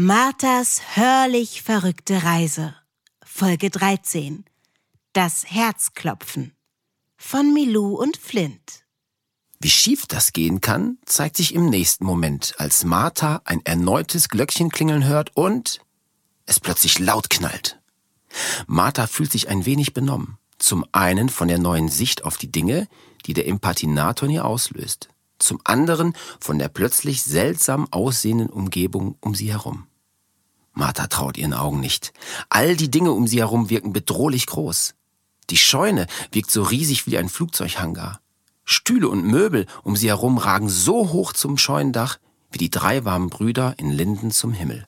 [0.00, 2.72] Marthas hörlich verrückte Reise.
[3.24, 4.44] Folge 13.
[5.12, 6.52] Das Herzklopfen.
[7.16, 8.84] Von Milou und Flint.
[9.58, 14.70] Wie schief das gehen kann, zeigt sich im nächsten Moment, als Martha ein erneutes Glöckchen
[14.70, 15.80] klingeln hört und
[16.46, 17.80] es plötzlich laut knallt.
[18.68, 20.38] Martha fühlt sich ein wenig benommen.
[20.58, 22.86] Zum einen von der neuen Sicht auf die Dinge,
[23.26, 25.08] die der Impatinator in ihr auslöst.
[25.38, 29.86] Zum anderen von der plötzlich seltsam aussehenden Umgebung um sie herum.
[30.72, 32.12] Martha traut ihren Augen nicht.
[32.48, 34.94] All die Dinge um sie herum wirken bedrohlich groß.
[35.50, 38.20] Die Scheune wirkt so riesig wie ein Flugzeughangar.
[38.64, 42.18] Stühle und Möbel um sie herum ragen so hoch zum Scheunendach
[42.50, 44.86] wie die drei warmen Brüder in Linden zum Himmel.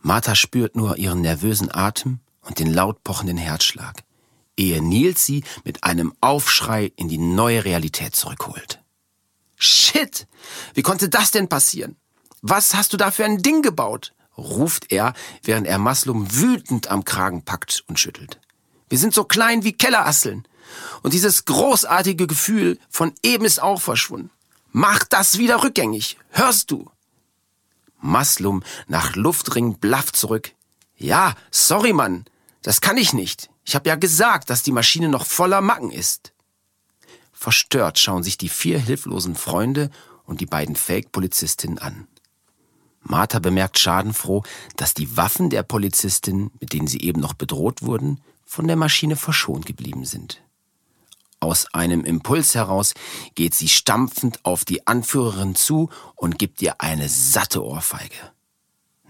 [0.00, 4.04] Martha spürt nur ihren nervösen Atem und den laut pochenden Herzschlag,
[4.56, 8.80] ehe Nils sie mit einem Aufschrei in die neue Realität zurückholt.
[9.56, 10.26] Shit!
[10.74, 11.96] Wie konnte das denn passieren?
[12.42, 14.12] Was hast du da für ein Ding gebaut?
[14.38, 18.38] ruft er, während er Maslum wütend am Kragen packt und schüttelt.
[18.88, 20.46] Wir sind so klein wie Kellerasseln.
[21.02, 24.30] Und dieses großartige Gefühl von eben ist auch verschwunden.
[24.72, 26.18] Mach das wieder rückgängig.
[26.30, 26.90] Hörst du?
[28.00, 30.52] Maslum nach Luftring blafft zurück.
[30.96, 32.26] Ja, sorry, Mann.
[32.62, 33.48] Das kann ich nicht.
[33.64, 36.32] Ich habe ja gesagt, dass die Maschine noch voller Macken ist.
[37.38, 39.90] Verstört schauen sich die vier hilflosen Freunde
[40.24, 42.08] und die beiden Fake-Polizistinnen an.
[43.02, 44.42] Martha bemerkt schadenfroh,
[44.76, 49.16] dass die Waffen der Polizistin, mit denen sie eben noch bedroht wurden, von der Maschine
[49.16, 50.42] verschont geblieben sind.
[51.38, 52.94] Aus einem Impuls heraus
[53.34, 58.32] geht sie stampfend auf die Anführerin zu und gibt ihr eine satte Ohrfeige.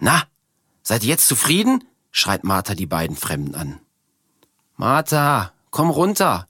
[0.00, 0.24] Na,
[0.82, 1.84] seid ihr jetzt zufrieden?
[2.10, 3.78] schreit Martha die beiden Fremden an.
[4.74, 6.48] Martha, komm runter.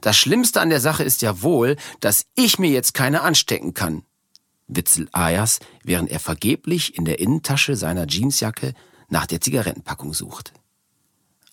[0.00, 4.02] Das Schlimmste an der Sache ist ja wohl, dass ich mir jetzt keine anstecken kann,
[4.66, 8.74] Witzel Ayers, während er vergeblich in der Innentasche seiner Jeansjacke
[9.08, 10.52] nach der Zigarettenpackung sucht.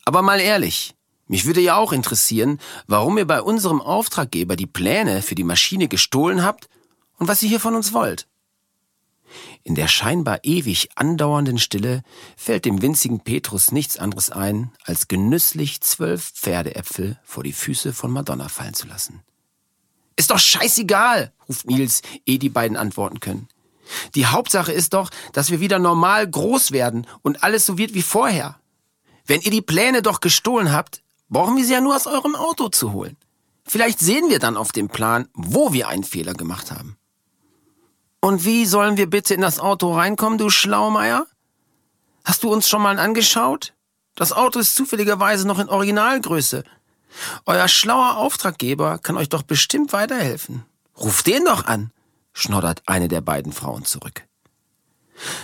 [0.03, 0.93] Aber mal ehrlich,
[1.27, 5.87] mich würde ja auch interessieren, warum ihr bei unserem Auftraggeber die Pläne für die Maschine
[5.87, 6.69] gestohlen habt
[7.17, 8.27] und was ihr hier von uns wollt.
[9.63, 12.03] In der scheinbar ewig andauernden Stille
[12.37, 18.11] fällt dem winzigen Petrus nichts anderes ein, als genüsslich zwölf Pferdeäpfel vor die Füße von
[18.11, 19.23] Madonna fallen zu lassen.
[20.15, 23.47] Ist doch scheißegal, ruft Nils, ehe die beiden antworten können.
[24.15, 28.01] Die Hauptsache ist doch, dass wir wieder normal groß werden und alles so wird wie
[28.01, 28.59] vorher.
[29.25, 32.69] Wenn ihr die Pläne doch gestohlen habt, brauchen wir sie ja nur aus eurem Auto
[32.69, 33.17] zu holen.
[33.67, 36.97] Vielleicht sehen wir dann auf dem Plan, wo wir einen Fehler gemacht haben.
[38.25, 41.27] Und wie sollen wir bitte in das Auto reinkommen, du Schlaumeier?
[42.23, 43.75] Hast du uns schon mal angeschaut?
[44.15, 46.63] Das Auto ist zufälligerweise noch in Originalgröße.
[47.45, 50.65] Euer schlauer Auftraggeber kann euch doch bestimmt weiterhelfen.
[50.97, 51.91] Ruft den doch an,
[52.33, 54.25] schnoddert eine der beiden Frauen zurück.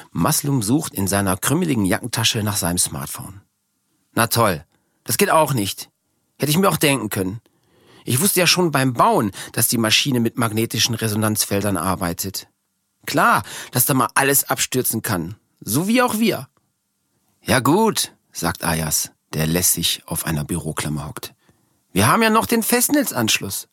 [0.09, 3.41] Maslum sucht in seiner krümmeligen Jackentasche nach seinem Smartphone.
[4.13, 4.65] Na toll,
[5.03, 5.91] das geht auch nicht.
[6.39, 7.41] Hätte ich mir auch denken können.
[8.05, 12.47] Ich wusste ja schon beim Bauen, dass die Maschine mit magnetischen Resonanzfeldern arbeitet.
[13.05, 15.35] Klar, dass da mal alles abstürzen kann.
[15.59, 16.47] So wie auch wir.
[17.43, 21.33] Ja gut, sagt Ayas, der lässig auf einer Büroklammer hockt.
[21.93, 23.67] Wir haben ja noch den Festnetzanschluss.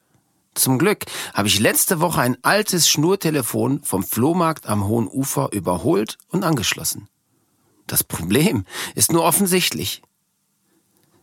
[0.55, 6.19] Zum Glück habe ich letzte Woche ein altes Schnurtelefon vom Flohmarkt am Hohen Ufer überholt
[6.29, 7.09] und angeschlossen.
[7.87, 10.03] Das Problem ist nur offensichtlich.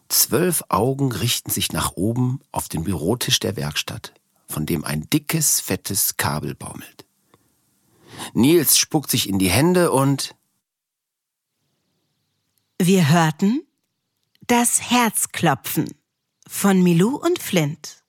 [0.08, 4.14] Zwölf Augen richten sich nach oben auf den Bürotisch der Werkstatt,
[4.48, 7.05] von dem ein dickes, fettes Kabel baumelt.
[8.35, 10.35] Nils spuckt sich in die Hände und
[12.78, 13.66] Wir hörten
[14.47, 15.88] das Herzklopfen
[16.47, 18.05] von Milou und Flint.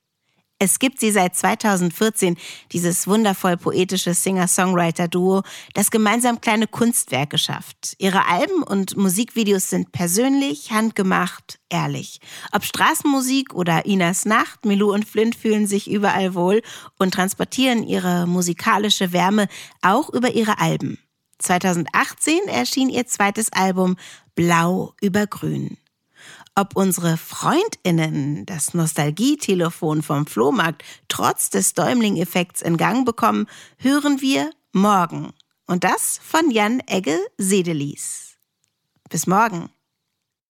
[0.59, 2.39] Es gibt sie seit 2014,
[2.72, 5.43] dieses wundervoll poetische Singer-Songwriter-Duo,
[5.75, 7.94] das gemeinsam kleine Kunstwerke schafft.
[7.99, 12.21] Ihre Alben und Musikvideos sind persönlich, handgemacht, ehrlich.
[12.53, 16.62] Ob Straßenmusik oder Inas Nacht, Milou und Flint fühlen sich überall wohl
[16.99, 19.49] und transportieren ihre musikalische Wärme
[19.83, 20.99] auch über ihre Alben.
[21.38, 23.97] 2018 erschien ihr zweites Album
[24.35, 25.76] Blau über Grün.
[26.58, 34.50] Ob unsere Freundinnen das Nostalgietelefon vom Flohmarkt trotz des Däumling-Effekts in Gang bekommen, hören wir
[34.73, 35.35] morgen.
[35.67, 38.38] Und das von Jan Egge Sedelis.
[39.11, 39.69] Bis morgen.